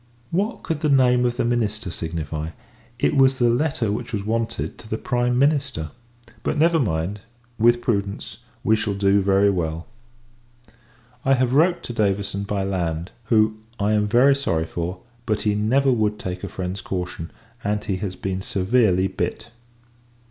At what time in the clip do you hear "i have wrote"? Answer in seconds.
11.23-11.83